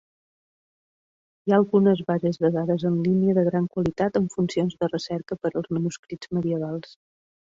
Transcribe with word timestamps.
Hi 1.49 1.53
ha 1.53 1.57
algunes 1.63 1.99
bases 2.11 2.39
de 2.45 2.51
dades 2.55 2.85
en 2.91 2.95
línia 3.09 3.35
de 3.39 3.43
gran 3.49 3.69
qualitat 3.75 4.19
amb 4.21 4.33
funcions 4.39 4.79
de 4.85 4.91
recerca 4.93 5.39
per 5.43 5.51
als 5.61 5.73
manuscrits 5.77 6.33
medievals. 6.39 6.97